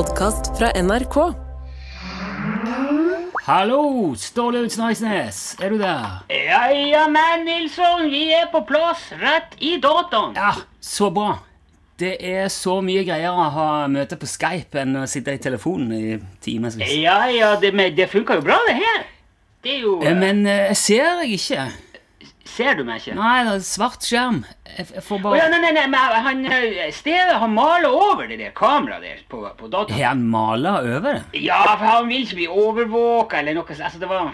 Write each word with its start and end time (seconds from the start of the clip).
podkast 0.00 0.58
fra 0.58 0.70
NRK. 0.82 1.16
Hallo, 3.44 3.80
Ståle 4.16 4.62
Utsnaisnes, 4.64 5.40
er 5.60 5.74
du 5.74 5.76
der? 5.80 6.22
Ja, 6.32 6.60
ja, 6.72 7.02
men 7.12 7.42
Nilsson, 7.44 8.06
vi 8.08 8.30
er 8.32 8.46
på 8.52 8.62
plass, 8.68 9.02
rett 9.20 9.58
i 9.60 9.74
dataen. 9.82 10.32
Ja, 10.38 10.54
så 10.80 11.10
bra. 11.12 11.34
Det 12.00 12.14
er 12.24 12.48
så 12.48 12.78
mye 12.84 13.02
greier 13.04 13.36
å 13.36 13.50
ha 13.52 13.66
møte 13.92 14.16
på 14.16 14.30
Skype 14.30 14.80
enn 14.86 15.02
å 15.02 15.04
sitte 15.10 15.34
i 15.36 15.42
telefonen 15.42 15.92
i 15.92 16.16
timevis. 16.40 16.80
Ja, 16.96 17.18
ja, 17.34 17.52
det, 17.60 17.74
men 17.76 17.92
det 17.98 18.08
funka 18.14 18.38
jo 18.40 18.46
bra, 18.46 18.56
det 18.70 18.78
her. 18.80 19.04
Det 19.60 19.74
er 19.74 19.80
jo 19.84 19.98
Eh, 20.00 20.16
Men 20.16 20.46
eh, 20.48 20.70
jeg 20.70 20.80
ser 20.86 21.10
deg 21.20 21.36
ikke. 21.36 21.68
Ser 22.60 22.76
du 22.76 22.82
meg 22.84 23.00
ikke? 23.00 23.16
Nei, 23.16 23.36
det 23.46 23.52
er 23.56 23.62
svart 23.64 24.04
skjerm. 24.04 24.42
Jeg, 24.68 25.02
får 25.06 25.22
Å 25.24 25.30
oh, 25.30 25.36
ja, 25.38 25.46
nei, 25.48 25.62
nei, 25.62 25.70
nei, 25.78 25.86
men 25.88 26.26
han 26.26 26.42
eh, 26.44 26.90
Steve 26.92 27.38
han 27.40 27.54
maler 27.56 27.88
over 27.88 28.28
det 28.28 28.36
der 28.42 28.52
kameraet 28.56 29.06
der 29.06 29.22
på, 29.32 29.40
på 29.56 29.70
dataen. 29.72 29.96
Har 29.96 30.10
han 30.10 30.26
mala 30.28 30.76
over 30.84 31.16
det? 31.16 31.40
Ja, 31.40 31.62
for 31.72 31.86
han 31.88 32.10
vil 32.10 32.26
ikke 32.26 32.42
bli 32.42 32.48
overvåka 32.52 33.40
eller 33.40 33.56
noe 33.56 33.64
sånt. 33.70 33.86
Altså, 33.88 34.02
det 34.02 34.10
var 34.10 34.28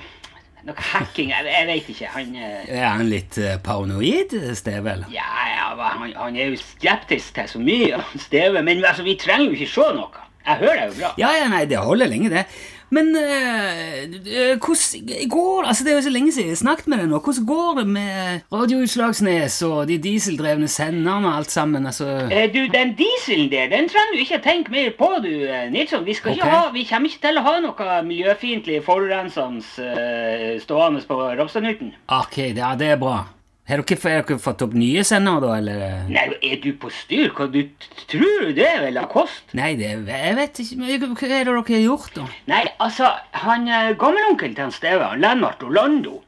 noe 0.66 0.86
hacking. 0.90 1.30
Jeg, 1.30 1.46
jeg 1.52 1.70
vet 1.70 1.90
ikke. 1.94 2.12
Han 2.16 2.34
eh, 2.34 2.60
Er 2.80 2.86
han 2.88 3.06
litt 3.12 3.38
eh, 3.38 3.58
paranoid, 3.62 4.34
Stevel? 4.58 5.06
Ja, 5.14 5.30
ja, 5.52 5.72
han, 5.86 6.10
han 6.18 6.38
er 6.40 6.50
jo 6.50 6.62
skeptisk 6.64 7.38
til 7.38 7.52
så 7.54 7.62
mye, 7.62 8.02
Steve. 8.26 8.64
Men 8.66 8.82
altså, 8.82 9.06
vi 9.06 9.14
trenger 9.22 9.52
jo 9.52 9.60
ikke 9.60 9.74
se 9.76 9.90
noe. 10.00 10.24
Jeg 10.46 10.62
hører 10.62 10.82
jo 10.88 10.98
bra. 10.98 11.12
Ja, 11.18 11.30
ja, 11.34 11.46
nei, 11.50 11.64
det 11.70 11.78
holder 11.82 12.10
lenge, 12.10 12.30
det. 12.34 12.46
Men 12.90 13.08
eh, 13.18 14.56
hvordan 14.62 15.28
går 15.28 15.62
det? 15.62 15.68
Altså, 15.68 15.84
det 15.84 15.90
er 15.92 15.96
jo 15.96 16.02
så 16.06 16.12
lenge 16.14 16.32
siden 16.32 16.46
jeg 16.50 16.54
har 16.56 16.60
snakket 16.62 16.86
med 16.92 16.98
deg 17.02 17.09
nå. 17.10 17.18
Hvordan 17.18 17.46
går 17.48 17.74
det 17.80 17.86
med 17.96 18.40
Radioutslagsnes 18.52 19.56
og 19.66 19.88
de 19.90 19.96
dieseldrevne 19.98 20.68
senderne 20.70 21.26
og 21.32 21.36
alt 21.40 21.50
sammen? 21.50 21.86
Altså 21.90 22.06
Eh, 22.30 22.46
Du, 22.54 22.60
den 22.72 22.95
dieselen 22.98 23.50
der, 23.50 23.66
den 23.74 23.88
trenger 23.90 24.14
du 24.14 24.22
ikke 24.22 24.38
tenke 24.45 24.70
mer 24.70 24.90
på, 24.98 25.10
du, 25.24 25.32
eh, 25.50 25.66
Nilsson. 25.74 26.04
Vi, 26.06 26.14
ikke 26.14 26.46
ha, 26.46 26.70
vi 26.72 26.84
kommer 26.88 27.10
ikke 27.10 27.26
til 27.26 27.38
å 27.42 27.46
ha 27.48 27.56
noe 27.60 28.02
miljøfiendtlig 28.07 28.82
forurensende 28.87 29.64
eh, 29.82 30.60
stående 30.62 31.02
på 31.09 31.18
Ropstadnuten. 31.38 31.95
Ok, 32.09 32.37
det- 32.37 32.57
ja, 32.62 32.74
det 32.79 32.87
er 32.95 32.96
bra. 33.02 33.24
Har 33.66 33.80
dere, 33.82 33.98
har 33.98 34.22
dere 34.22 34.38
fått 34.38 34.62
opp 34.62 34.74
nye 34.78 35.02
sendere, 35.02 35.40
da, 35.42 35.54
eller? 35.59 35.80
Nei, 36.06 36.26
er 36.38 36.60
du 36.62 36.68
på 36.78 36.90
styr? 36.95 37.32
Hva 37.34 37.48
du 37.50 37.64
tror 38.06 38.45
du 38.46 38.52
det 38.54 38.68
vil 38.84 39.00
ha 39.00 39.06
kost? 39.10 39.42
Nei, 39.58 39.73
det, 39.80 39.88
jeg 40.06 40.36
vet 40.38 40.60
ikke. 40.62 40.78
Men 40.78 40.92
Hva 41.02 41.26
er 41.26 41.32
det 41.32 41.40
dere 41.48 41.64
har 41.73 41.82
gjort, 41.82 42.12
da? 42.14 42.26
Nei, 42.52 42.62
altså, 42.86 43.10
han 43.42 43.66
eh, 43.66 43.90
gammelonkelen 43.98 44.54
til 44.54 44.68
han 44.68 44.74
Steve, 44.76 45.08
Lennart 45.18 45.66
Orlando, 45.66 46.20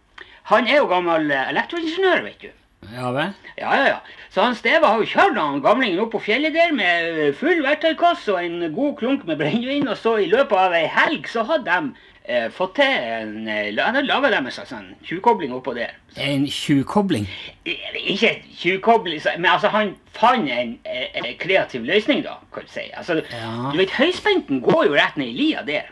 han 0.51 0.67
er 0.67 0.81
jo 0.81 0.89
gammel 0.91 1.31
eh, 1.31 1.47
elektroingeniør, 1.53 2.25
vet 2.27 2.43
du. 2.43 2.51
Ja 2.95 3.11
vel? 3.13 3.33
Ja, 3.59 3.73
ja, 3.77 3.87
ja. 3.87 3.99
Så 4.31 4.43
han 4.45 4.55
Steve 4.55 4.87
har 4.87 4.99
jo 5.01 5.07
kjørt 5.09 5.37
han 5.37 5.61
gamlingen 5.65 6.01
opp 6.01 6.13
på 6.15 6.21
fjellet 6.23 6.55
der 6.55 6.73
med 6.77 7.09
eh, 7.29 7.33
full 7.35 7.63
verktøykasse 7.65 8.33
og 8.35 8.45
en 8.45 8.73
god 8.75 8.97
klunk 9.01 9.25
med 9.27 9.39
brennevin, 9.41 9.89
og 9.89 9.97
så 9.99 10.17
i 10.23 10.29
løpet 10.31 10.57
av 10.59 10.73
ei 10.79 10.87
helg 10.87 11.27
så 11.29 11.43
hadde 11.49 11.65
de 11.69 11.93
eh, 12.29 12.49
fått 12.55 12.75
til 12.77 12.85
en 12.93 13.49
eh, 13.49 13.73
Han 13.79 13.95
hadde 13.99 14.07
laga 14.09 14.31
dem 14.31 14.47
en 14.47 14.53
slags 14.55 14.71
sånn 14.75 14.93
tjuvkobling 15.05 15.53
oppå 15.57 15.75
der. 15.77 15.95
En 16.17 16.47
tjuvkobling? 16.47 17.27
Eh, 17.67 17.99
Ikke 18.15 18.35
tjuvkobling, 18.61 19.21
så- 19.21 19.37
men 19.39 19.51
altså 19.51 19.69
han 19.75 19.95
fant 20.13 20.49
en 20.51 20.79
eh, 20.85 21.09
eh, 21.15 21.35
kreativ 21.41 21.85
løsning, 21.89 22.23
da, 22.25 22.39
kan 22.55 22.63
du 22.69 22.73
si. 22.73 22.89
Altså, 22.97 23.23
Ja. 23.33 23.71
Du 23.73 23.79
vet, 23.79 23.91
høyspenten 23.91 24.61
går 24.63 24.87
jo 24.87 24.95
rett 24.95 25.17
ned 25.17 25.29
i 25.29 25.39
lia 25.43 25.63
der. 25.67 25.89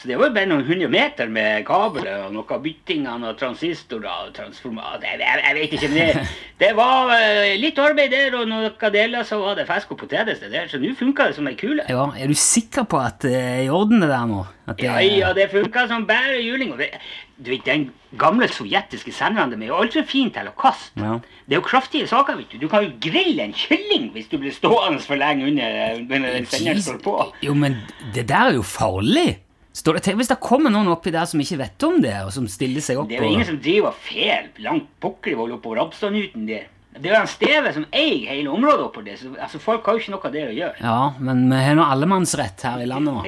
Så 0.00 0.08
det 0.10 0.16
var 0.18 0.32
bare 0.34 0.48
noen 0.50 0.64
hundre 0.66 0.88
meter 0.90 1.28
med 1.32 1.62
kabler 1.68 2.26
og 2.26 2.32
noe 2.34 2.56
byttinger 2.60 3.22
og 3.28 3.36
transistorer 3.40 4.26
og 4.26 4.32
transformater. 4.36 5.06
Jeg, 5.06 5.20
jeg, 5.22 5.42
jeg 5.46 5.56
vet 5.58 5.76
ikke, 5.78 5.90
men 5.92 6.00
det, 6.00 6.24
det 6.64 6.70
var 6.76 7.12
eh, 7.14 7.54
litt 7.60 7.78
arbeid 7.80 8.10
der, 8.12 8.34
og 8.40 8.48
noen 8.50 8.74
deler 8.94 9.26
så 9.28 9.38
var 9.40 9.60
det 9.60 9.68
fisk 9.70 9.94
og 9.94 10.00
poteter 10.02 10.34
det 10.34 10.50
der, 10.52 10.66
så 10.68 10.80
nå 10.82 10.90
funka 10.98 11.28
det 11.30 11.38
som 11.38 11.48
ei 11.48 11.54
kule. 11.60 11.86
Ja, 11.88 12.08
Er 12.18 12.28
du 12.28 12.34
sikker 12.38 12.88
på 12.90 12.98
at 13.00 13.22
det 13.24 13.36
er 13.38 13.62
i 13.64 13.70
orden, 13.70 14.02
det 14.02 14.10
der 14.10 14.26
nå? 14.28 14.42
Det, 14.64 14.80
Ja, 14.82 14.98
ja, 15.04 15.30
det 15.36 15.50
funka 15.52 15.86
som 15.88 16.06
bare 16.08 16.40
juling. 16.42 16.74
Det, 16.78 16.90
du 17.36 17.50
vet, 17.52 17.64
den 17.66 17.86
gamle 18.18 18.48
sovjetiske 18.48 19.12
senderen 19.12 19.52
de 19.52 19.58
er 19.62 19.72
jo 19.72 19.78
altfor 19.78 20.06
fin 20.08 20.30
til 20.34 20.48
å 20.50 20.54
kaste. 20.58 20.98
Ja. 21.00 21.18
Det 21.44 21.54
er 21.56 21.60
jo 21.60 21.66
kraftige 21.66 22.08
saker, 22.10 22.38
vet 22.40 22.52
du. 22.52 22.58
Du 22.62 22.68
kan 22.72 22.86
jo 22.86 22.92
grille 23.02 23.44
en 23.44 23.54
kylling 23.54 24.10
hvis 24.14 24.28
du 24.32 24.38
blir 24.40 24.54
stående 24.54 25.02
for 25.04 25.20
lenge 25.20 25.46
under, 25.50 25.98
under 26.02 26.28
den 26.38 26.46
senderen 26.50 26.82
står 26.82 27.00
på. 27.04 27.16
Jo, 27.44 27.54
men 27.58 27.80
det 28.14 28.26
der 28.32 28.52
er 28.52 28.58
jo 28.58 28.66
farlig! 28.66 29.43
Står 29.74 29.96
det, 29.98 30.04
til 30.06 30.14
hvis 30.20 30.28
det 30.30 30.36
kommer 30.40 30.70
noen 30.70 30.86
oppi 30.92 31.10
der 31.10 31.26
som 31.26 31.40
ikke 31.42 31.58
vet 31.58 31.82
om 31.88 31.96
det, 32.04 32.14
og 32.22 32.30
som 32.32 32.46
stiller 32.50 32.84
seg 32.84 33.00
opp 33.00 33.08
Det 33.10 33.18
er 33.18 33.24
jo 33.26 33.32
ingen 33.32 33.48
som 33.48 33.58
driver 33.58 33.96
fer 34.06 34.46
langt 34.62 34.86
pokkervoll 35.02 35.56
oppover 35.56 35.82
Rabstadnuten 35.82 36.46
der. 36.46 36.68
Det 36.94 37.08
er 37.10 37.16
jo 37.16 37.18
han 37.18 37.26
Steve 37.26 37.70
som 37.74 37.84
eier 37.90 38.28
hele 38.36 38.52
området 38.54 38.84
oppå 38.84 39.02
det, 39.02 39.16
så 39.18 39.32
altså, 39.34 39.58
folk 39.58 39.82
har 39.88 39.96
jo 39.96 40.02
ikke 40.04 40.12
noe 40.12 40.28
av 40.28 40.34
det 40.36 40.42
å 40.46 40.52
gjøre. 40.54 40.76
Ja, 40.78 40.98
men 41.26 41.40
vi 41.50 41.56
har 41.64 41.74
nå 41.74 41.86
allemannsrett 41.90 42.62
her 42.68 42.84
i 42.84 42.86
landet 42.86 43.16
nå. 43.16 43.24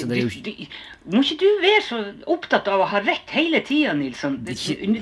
Så 0.00 0.06
det 0.08 0.22
jo 0.22 0.30
Du- 0.30 0.40
du- 0.48 0.66
Må 1.12 1.20
ikke 1.20 1.36
du 1.40 1.60
være 1.60 1.82
så 1.84 1.98
opptatt 2.32 2.68
av 2.68 2.80
å 2.80 2.86
ha 2.88 2.98
rett 3.00 3.28
hele 3.36 3.60
tida, 3.60 3.92
Nilsson? 3.96 4.38
Det, 4.44 4.56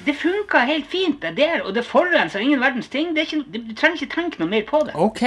det 0.04 0.14
funka 0.18 0.64
helt 0.66 0.86
fint, 0.86 1.20
det 1.20 1.36
der, 1.36 1.62
og 1.64 1.74
det 1.74 1.84
forurenser 1.86 2.40
ingen 2.42 2.58
verdens 2.60 2.88
ting. 2.88 3.14
Det 3.14 3.22
er 3.22 3.26
ikke, 3.36 3.52
du 3.68 3.74
trenger 3.74 4.02
ikke 4.02 4.14
tenke 4.14 4.38
noe 4.40 4.48
mer 4.48 4.62
på 4.66 4.82
det. 4.86 4.94
Ok, 4.96 5.22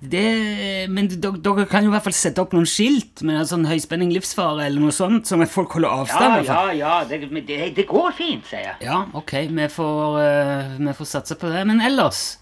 det, 0.00 0.86
men 0.92 1.08
dere, 1.08 1.64
kan 1.70 1.84
jo 1.84 1.88
i 1.88 1.94
hvert 1.94 2.04
fall 2.04 2.16
sette 2.16 2.42
opp 2.42 2.52
noen 2.52 2.68
skilt 2.68 3.22
med 3.24 3.40
en 3.40 3.48
sånn 3.48 3.68
høyspenning 3.68 4.12
livsfare 4.12 4.66
eller 4.68 4.82
noe 4.82 4.94
sånt, 4.94 5.24
som 5.28 5.40
folk 5.48 5.78
holder 5.78 6.02
avstand. 6.02 6.42
Ja, 6.44 6.64
ja, 6.68 6.72
ja, 6.76 6.96
det, 7.08 7.30
det, 7.48 7.60
det 7.78 7.86
går 7.88 8.12
fint, 8.16 8.44
sier 8.48 8.66
jeg. 8.68 8.80
Ja, 8.84 9.06
ok, 9.16 9.38
vi 9.48 9.68
får, 9.72 10.18
uh, 10.20 10.74
vi 10.82 10.96
får 10.98 11.08
satse 11.14 11.38
på 11.40 11.48
det. 11.48 11.62
Men 11.70 11.80
ellers, 11.80 12.36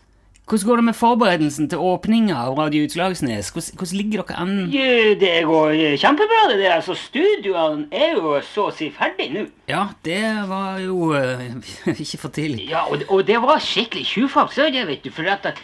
hvordan 0.50 0.66
går 0.68 0.80
det 0.80 0.84
med 0.88 0.96
forberedelsen 0.98 1.68
til 1.70 1.84
åpninga 1.92 2.40
av 2.42 2.58
Radio 2.58 2.88
Utslagsnes? 2.88 3.52
Hvordan, 3.54 3.78
hvordan 3.78 4.00
ligger 4.02 4.24
dere 4.26 4.40
an? 4.42 4.58
Jo, 4.74 5.14
Det 5.22 5.32
går 5.46 5.76
eh, 5.78 5.94
kjempebra, 6.02 6.42
det 6.50 6.58
der. 6.58 6.74
Altså, 6.80 6.98
Studioene 6.98 7.86
er 7.94 8.18
jo 8.18 8.34
så 8.50 8.66
å 8.66 8.74
si 8.74 8.90
ferdig 8.92 9.30
nå. 9.32 9.46
Ja, 9.70 9.86
det 10.04 10.20
var 10.50 10.82
jo 10.82 11.14
uh, 11.14 11.46
ikke 12.02 12.20
for 12.26 12.34
tidlig. 12.34 12.66
Ja, 12.74 12.82
og, 12.90 13.06
og 13.08 13.22
det 13.30 13.38
var 13.46 13.62
skikkelig 13.62 14.04
tjuvfart, 14.10 14.52
så 14.58 14.66
det, 14.74 14.84
vet 14.90 15.06
du. 15.06 15.14
For 15.14 15.30
at, 15.32 15.54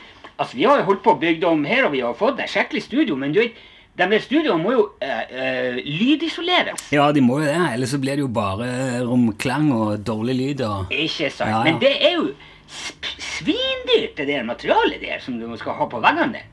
altså, 0.40 0.56
vi 0.56 0.64
har 0.64 0.80
jo 0.80 0.88
holdt 0.88 1.04
på 1.04 1.14
å 1.14 1.20
bygge 1.20 1.50
om 1.50 1.66
her, 1.68 1.84
og 1.86 1.94
vi 1.94 2.02
har 2.04 2.16
fått 2.18 2.40
et 2.40 2.50
skikkelig 2.50 2.82
studio, 2.86 3.18
men 3.20 3.34
du 3.36 3.42
vet, 3.42 3.58
de 4.00 4.06
der 4.08 4.22
studioene 4.24 4.62
må 4.62 4.72
jo 4.72 4.84
eh, 5.04 5.32
eh, 5.34 5.80
lydisoleres. 5.84 6.86
Ja, 6.94 7.10
de 7.12 7.20
må 7.24 7.40
jo 7.42 7.48
det, 7.48 7.56
ellers 7.74 7.92
så 7.92 8.00
blir 8.00 8.16
det 8.16 8.24
jo 8.24 8.30
bare 8.32 9.02
romklang 9.04 9.68
og 9.76 10.06
dårlig 10.06 10.36
lyd. 10.38 10.62
og... 10.64 10.94
Ikke 10.94 11.28
sant? 11.28 11.50
Ja, 11.50 11.58
ja. 11.58 11.64
Men 11.66 11.80
det 11.82 11.92
er 11.98 12.16
jo 12.16 12.30
svindyrt, 12.70 14.14
det 14.16 14.28
der 14.28 14.46
materialet 14.46 15.02
der 15.02 15.20
som 15.24 15.40
du 15.40 15.48
skal 15.58 15.76
ha 15.76 15.88
på 15.90 16.00
veggene. 16.00 16.44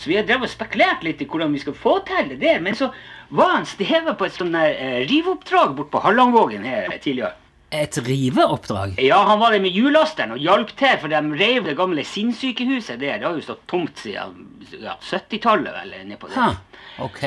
Så 0.00 0.10
vi 0.10 0.18
har 0.18 0.26
drevet 0.28 0.48
og 0.48 0.52
spekulert 0.52 1.04
litt 1.06 1.22
i 1.22 1.28
hvordan 1.30 1.54
vi 1.54 1.62
skal 1.62 1.76
få 1.78 1.98
til 2.08 2.32
det 2.32 2.40
der. 2.42 2.60
Men 2.64 2.76
så 2.76 2.90
var 3.30 3.54
han 3.54 3.68
Steve 3.68 4.16
på 4.18 4.26
et 4.26 4.36
sånt 4.36 4.56
der, 4.56 4.74
eh, 4.74 5.00
riveoppdrag 5.08 5.76
bort 5.78 5.92
på 5.94 6.02
Harlangvågen 6.04 6.66
her 6.66 6.90
tidligere. 6.98 7.36
Et 7.70 7.98
riveoppdrag? 8.02 8.96
Ja, 8.98 9.20
han 9.28 9.38
var 9.38 9.54
der 9.54 9.62
med 9.62 9.70
hjullasteren 9.70 10.34
og 10.34 10.42
hjalp 10.42 10.72
til, 10.78 10.96
for 10.98 11.12
de 11.12 11.20
rev 11.38 11.68
det 11.68 11.76
gamle 11.78 12.02
sinnssykehuset 12.02 12.98
der. 12.98 13.20
Det 13.20 13.28
har 13.28 13.36
jo 13.38 13.44
stått 13.46 13.62
tomt 13.70 14.02
siden 14.02 14.40
ja, 14.82 14.96
70-tallet, 14.98 15.70
vel, 15.76 15.94
nedpå 16.08 16.32
der. 16.32 16.40
Ha, 16.40 17.04
ok. 17.06 17.22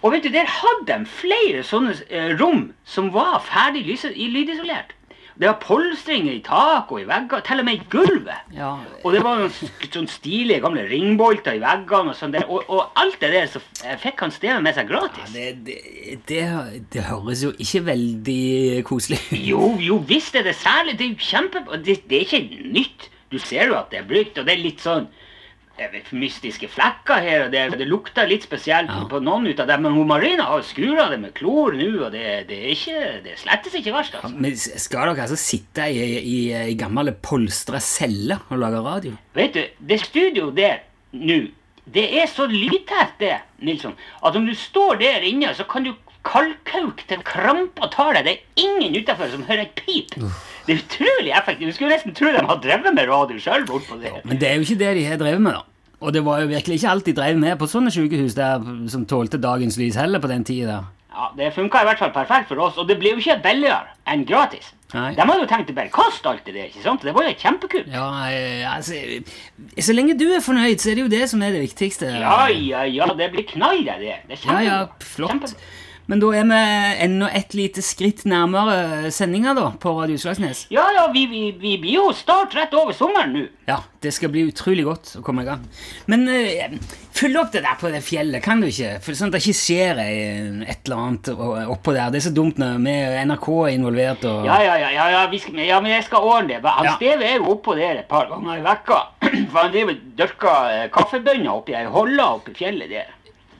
Og 0.00 0.14
vet 0.14 0.24
du, 0.24 0.30
der 0.32 0.46
hadde 0.48 0.86
de 0.92 1.10
flere 1.10 1.64
sånne 1.66 1.96
eh, 2.06 2.30
rom 2.38 2.70
som 2.88 3.10
var 3.12 3.42
ferdig 3.44 3.82
lydisolert. 3.84 4.94
Det 5.40 5.48
var 5.48 5.56
polstringer 5.62 6.34
i 6.36 6.42
tak 6.44 6.90
og 6.92 7.00
i 7.00 7.06
vegger, 7.08 7.40
til 7.46 7.62
og 7.62 7.64
med 7.64 7.78
i 7.78 7.86
gulvet. 7.88 8.42
Ja, 8.52 8.74
Og 9.04 9.14
det 9.14 9.22
var 9.24 9.38
noen 9.40 9.54
sånn 9.94 10.08
stilige 10.12 10.60
gamle 10.60 10.82
ringbolter 10.90 11.56
i 11.56 11.62
veggene 11.62 12.12
og 12.12 12.18
sånn 12.18 12.34
der. 12.34 12.44
Og, 12.52 12.66
og 12.68 12.98
alt 13.00 13.16
det 13.22 13.30
der 13.32 13.48
så 13.48 13.62
fikk 14.02 14.20
han 14.20 14.34
stedet 14.36 14.60
med 14.66 14.76
seg 14.76 14.90
gratis. 14.90 15.32
det, 15.32 15.46
det, 15.64 15.78
det, 16.28 16.42
det 16.92 17.06
høres 17.08 17.46
jo 17.46 17.54
ikke 17.56 17.86
veldig 17.88 18.84
koselig 18.90 19.22
ut. 19.30 19.38
Jo, 19.40 19.72
jo, 19.80 19.96
visst 20.12 20.36
er 20.36 20.44
det 20.44 20.58
særlig. 20.60 20.98
Det 21.00 21.08
er 21.08 21.14
jo 21.14 21.30
kjempe... 21.30 21.64
Det, 21.88 21.96
det 22.10 22.20
er 22.20 22.28
ikke 22.28 22.68
nytt. 22.76 23.08
Du 23.32 23.38
ser 23.40 23.72
jo 23.72 23.78
at 23.80 23.88
det 23.94 24.02
er 24.02 24.08
brukt, 24.12 24.36
og 24.36 24.44
det 24.44 24.58
er 24.58 24.64
litt 24.66 24.84
sånn 24.84 25.08
mystiske 26.12 26.68
flekker 26.68 27.20
her 27.24 27.44
og 27.46 27.52
der. 27.52 27.70
Det 27.78 27.86
lukter 27.88 28.28
litt 28.28 28.44
spesielt 28.44 28.88
Ja. 28.90 29.04
på 29.08 29.20
noen 29.22 29.46
ut 29.46 29.60
av 29.60 29.66
dem. 29.66 29.82
Men 29.82 29.92
hun 29.92 30.06
Marina 30.08 30.44
har 30.44 30.62
skura 30.62 31.08
det 31.10 31.20
med 31.20 31.34
klor 31.34 31.72
nå, 31.72 32.04
og 32.06 32.12
det, 32.12 32.46
det 32.48 32.58
er 32.58 32.74
ikke 32.74 33.22
Det 33.24 33.32
er 33.32 33.40
slettes 33.40 33.74
ikke 33.74 33.92
verst, 33.94 34.14
altså. 34.14 34.34
Men 34.36 34.56
skal 34.56 35.08
dere 35.14 35.24
altså 35.26 35.36
sitte 35.40 35.88
i, 35.90 36.04
i, 36.18 36.38
i 36.72 36.74
gamle 36.74 37.12
polstra 37.12 37.80
celler 37.80 38.38
og 38.50 38.58
lage 38.58 38.82
radio? 38.84 39.16
Vet 39.34 39.54
du, 39.54 39.64
det 39.80 40.00
studioet 40.04 40.54
der 40.56 40.78
nå, 41.12 41.40
det 41.90 42.06
er 42.22 42.26
så 42.30 42.46
lydtett, 42.46 43.16
det, 43.18 43.34
Nilsson, 43.66 43.96
at 44.24 44.36
om 44.36 44.46
du 44.46 44.54
står 44.54 45.00
der 45.00 45.24
inne, 45.26 45.50
så 45.54 45.64
kan 45.64 45.82
du 45.84 45.94
kalkhauke 46.22 47.06
til 47.08 47.22
krampa 47.24 47.88
tar 47.90 48.12
deg. 48.14 48.26
Det 48.28 48.32
er 48.36 48.64
ingen 48.68 48.94
utafor 49.00 49.30
som 49.32 49.42
hører 49.48 49.64
et 49.64 49.74
pip. 49.74 50.12
Det 50.66 50.74
er 50.76 50.82
utrolig 50.84 51.32
effektivt. 51.32 51.70
Du 51.72 51.74
skulle 51.74 51.94
nesten 51.96 52.14
tro 52.14 52.28
de 52.30 52.42
har 52.46 52.60
drevet 52.62 52.94
med 52.94 53.08
radio 53.08 53.40
sjøl 53.40 53.64
bortpå 53.66 53.96
der. 54.02 54.20
Men 54.28 54.38
det 54.38 54.50
er 54.50 54.54
jo 54.60 54.66
ikke 54.68 54.78
det 54.84 54.90
de 55.00 55.04
har 55.08 55.16
drevet 55.18 55.40
med, 55.42 55.56
da. 55.56 55.64
Og 56.00 56.12
det 56.16 56.22
var 56.24 56.40
jo 56.40 56.46
virkelig 56.48 56.78
ikke 56.80 56.90
alt 56.90 57.04
de 57.06 57.12
drev 57.12 57.36
med 57.38 57.58
på 57.60 57.66
sånne 57.68 57.90
sykehus 57.92 58.34
der 58.34 58.62
som 58.88 59.04
tålte 59.06 59.36
dagens 59.40 59.76
lys 59.76 59.98
heller 60.00 60.18
på 60.22 60.28
den 60.30 60.44
tida. 60.48 60.78
Ja, 61.10 61.26
Det 61.36 61.52
funka 61.54 61.82
i 61.82 61.84
hvert 61.88 61.98
fall 61.98 62.12
perfekt 62.14 62.48
for 62.48 62.60
oss, 62.64 62.78
og 62.78 62.86
det 62.88 62.96
ble 62.98 63.10
jo 63.10 63.16
ikke 63.20 63.40
billigere 63.42 63.82
enn 64.08 64.24
gratis. 64.24 64.70
Nei. 64.94 65.10
De 65.14 65.20
hadde 65.22 65.42
jo 65.42 65.46
tenkt 65.50 65.68
å 65.70 65.74
bare 65.76 65.90
kaste 65.94 66.26
alt 66.30 66.44
det 66.46 66.54
der, 66.54 66.64
ikke 66.70 66.82
sant? 66.82 67.02
Det 67.06 67.12
var 67.14 67.22
jo 67.28 67.34
kjempekult. 67.38 67.90
Ja, 67.92 68.06
altså 68.74 68.94
Så 69.78 69.92
lenge 69.94 70.16
du 70.18 70.24
er 70.32 70.40
fornøyd, 70.42 70.80
så 70.82 70.90
er 70.90 70.94
det 70.98 71.04
jo 71.04 71.12
det 71.12 71.28
som 71.30 71.42
er 71.42 71.52
det 71.54 71.60
viktigste. 71.62 72.08
Ja, 72.20 72.46
ja, 72.48 72.82
ja, 72.88 73.06
det 73.14 73.28
blir 73.34 73.44
knall, 73.52 73.84
det. 73.84 73.98
Det 74.00 74.16
Det 74.28 74.38
er 74.40 74.52
Ja, 74.52 74.60
ja, 74.60 74.86
flott. 75.00 75.30
kjempe- 75.30 75.54
Men 76.10 76.18
da 76.18 76.32
er 76.34 76.46
vi 76.48 76.60
enda 77.04 77.28
et 77.38 77.52
lite 77.54 77.82
skritt 77.86 78.24
nærmere 78.26 79.12
sendinga 79.14 79.52
da, 79.54 79.68
på 79.78 79.92
Radio 79.94 80.18
Slagsnes. 80.18 80.64
Ja, 80.74 80.88
ja, 80.96 81.04
vi, 81.14 81.28
vi, 81.30 81.42
vi 81.54 81.76
blir 81.78 82.00
jo 82.00 82.08
snart 82.18 82.56
rett 82.58 82.74
over 82.74 82.96
sommeren 82.98 83.36
nå. 83.36 83.44
Ja, 83.70 83.76
det 84.02 84.10
skal 84.16 84.32
bli 84.34 84.42
utrolig 84.48 84.82
godt 84.88 85.12
å 85.20 85.22
komme 85.22 85.44
i 85.44 85.46
gang. 85.46 85.62
Men 86.10 86.26
uh, 86.26 86.74
følg 87.14 87.38
opp 87.38 87.52
det 87.54 87.62
der 87.62 87.78
på 87.78 87.92
det 87.94 88.00
fjellet, 88.02 88.42
kan 88.42 88.58
du 88.58 88.66
ikke? 88.66 88.96
For 89.04 89.14
sånn 89.14 89.30
at 89.30 89.36
det 89.36 89.42
ikke 89.44 89.60
skjer 89.60 90.00
et 90.02 90.82
eller 90.88 91.04
annet 91.04 91.30
oppå 91.76 91.94
der. 91.94 92.10
Det 92.10 92.18
er 92.18 92.26
så 92.26 92.34
dumt 92.34 92.58
når 92.58 92.82
NRK 93.30 93.46
er 93.68 93.76
involvert 93.76 94.26
og 94.32 94.50
Ja, 94.50 94.58
ja, 94.66 94.74
ja, 94.82 94.90
ja, 94.96 95.06
ja, 95.14 95.22
vi 95.30 95.38
skal, 95.44 95.62
ja 95.62 95.78
men 95.78 95.94
jeg 95.94 96.08
skal 96.08 96.26
ordne 96.26 96.56
det. 96.56 96.74
Han 96.80 96.90
Ja. 96.90 96.96
Steve 96.98 97.30
er 97.30 97.38
jo 97.38 97.54
oppå 97.54 97.78
der 97.78 98.02
et 98.02 98.10
par 98.10 98.26
ganger 98.32 98.58
i 98.58 98.66
vekka. 98.66 99.00
For 99.52 99.62
han 99.62 99.70
driver 99.78 99.94
og 99.94 100.04
dyrker 100.18 100.74
eh, 100.74 100.84
kaffebønner 100.90 101.54
oppi 101.54 101.78
ei 101.78 101.86
holle 101.86 102.30
oppi 102.40 102.58
fjellet 102.58 102.90
der. 102.98 103.14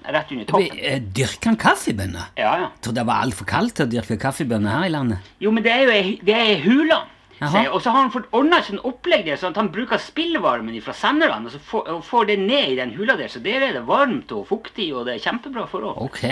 Rett 0.05 0.32
under 0.32 0.49
toppen. 0.49 0.79
Eh, 0.81 1.00
Dyrker 1.00 1.52
han 1.52 1.61
kaffebønner? 1.61 2.32
Ja, 2.41 2.52
ja. 2.56 2.69
Jeg 2.70 2.85
trodde 2.87 3.02
det 3.02 3.08
var 3.11 3.25
altfor 3.26 3.49
kaldt 3.49 3.76
til 3.79 3.87
å 3.87 3.93
dyrke 3.93 4.19
kaffebønner 4.20 4.79
her 4.79 4.88
i 4.88 4.93
landet. 4.94 5.32
Jo, 5.43 5.52
men 5.55 5.67
det 5.67 5.73
er 5.75 5.82
jo 5.85 5.94
ei, 5.94 6.19
det 6.25 6.37
er 6.37 6.55
ei 6.55 6.61
jeg. 7.41 7.69
Og 7.73 7.81
så 7.81 7.93
har 7.93 8.05
han 8.05 8.12
fått 8.12 8.29
ordna 8.37 8.61
sånn 8.64 8.82
opplegg 8.85 9.25
der, 9.25 9.38
sånn 9.41 9.55
at 9.55 9.61
han 9.62 9.70
bruker 9.73 10.00
spillvarmen 10.02 10.76
fra 10.85 10.93
senderne 10.97 11.49
og 11.49 11.62
får, 11.64 11.87
og 11.94 12.02
får 12.05 12.26
det 12.29 12.38
ned 12.43 12.75
i 12.75 12.79
den 12.81 12.93
hula 12.99 13.17
der. 13.17 13.31
Så 13.32 13.41
der 13.44 13.64
er 13.64 13.79
det 13.79 13.87
varmt 13.88 14.32
og 14.37 14.44
fuktig, 14.50 14.91
og 14.94 15.06
det 15.08 15.17
er 15.17 15.25
kjempebra 15.25 15.64
forhold. 15.70 15.97
Ok. 16.05 16.25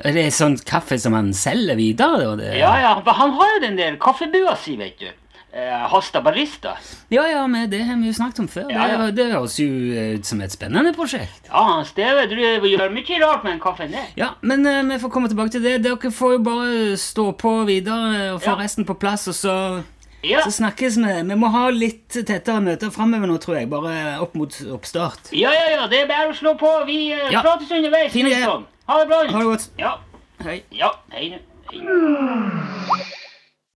Er 0.00 0.16
det 0.16 0.26
sånn 0.32 0.58
kaffe 0.64 0.96
som 1.00 1.16
han 1.16 1.32
selger 1.36 1.76
videre? 1.80 2.34
Det? 2.40 2.52
Ja, 2.60 2.74
ja, 2.80 2.92
han 3.04 3.34
har 3.36 3.56
jo 3.56 3.64
den 3.64 3.80
der 3.80 3.96
kaffebua 4.00 4.56
si, 4.60 4.76
vet 4.80 5.00
du. 5.00 5.08
Eh, 5.52 5.86
Hasta 5.90 6.20
Barista. 6.22 6.76
ja, 7.10 7.24
ja, 7.26 7.46
men 7.50 7.68
det 7.70 7.80
har 7.84 7.96
vi 7.98 8.06
jo 8.06 8.12
snakket 8.14 8.38
om 8.38 8.46
før. 8.48 8.68
Ja, 8.70 8.84
ja. 8.86 8.98
Det, 9.10 9.16
det 9.16 9.24
høres 9.32 9.56
jo 9.58 9.66
ut 10.14 10.24
som 10.28 10.40
et 10.44 10.52
spennende 10.54 10.92
prosjekt. 10.94 11.48
Ja, 11.48 11.62
han 11.72 11.84
Steve 11.88 12.22
driver 12.30 12.60
og 12.62 12.68
gjør 12.70 12.92
mye 12.94 13.18
rart 13.24 13.42
med 13.42 13.52
den 13.56 13.60
kaffen 13.64 13.90
der. 13.90 14.06
Ja, 14.16 14.28
men 14.46 14.62
eh, 14.66 14.82
vi 14.92 14.98
får 15.02 15.10
komme 15.10 15.28
tilbake 15.32 15.50
til 15.56 15.64
det. 15.66 15.72
Dere 15.82 16.12
får 16.14 16.36
jo 16.36 16.42
bare 16.46 16.96
stå 16.96 17.32
på 17.34 17.54
videre 17.66 18.28
og 18.36 18.42
få 18.44 18.52
Ja. 18.54 18.60
resten 18.62 18.86
på 18.86 18.94
plass, 18.94 19.26
og 19.26 19.34
så, 19.34 19.56
Ja. 20.22 20.44
så 20.46 20.50
snakkes 20.54 20.96
vi. 21.02 21.18
Vi 21.32 21.34
må 21.34 21.50
ha 21.50 21.66
litt 21.70 22.08
tettere 22.14 22.60
møter 22.62 22.90
framover 22.94 23.26
nå, 23.26 23.38
tror 23.42 23.58
jeg. 23.58 23.70
Bare 23.70 24.20
opp 24.22 24.34
mot 24.38 24.54
oppstart. 24.70 25.32
Ja, 25.32 25.50
ja, 25.50 25.66
ja, 25.80 25.86
det 25.90 26.04
er 26.04 26.06
bare 26.06 26.30
å 26.30 26.36
slå 26.38 26.54
på. 26.60 26.70
Vi 26.86 27.10
eh, 27.12 27.30
Ja. 27.32 27.42
prates 27.42 27.70
underveis. 27.72 28.12
Fine 28.12 28.30
greier. 28.30 28.62
Ha 28.86 28.98
det 29.02 29.08
bra. 29.08 29.24
Ha 29.26 29.38
det 29.38 29.46
godt. 29.50 29.68
Ja, 29.78 29.96
Hei. 30.44 30.62
ja, 30.70 30.92
hei 31.10 31.28
nå. 31.34 31.38
Hei. 31.72 33.16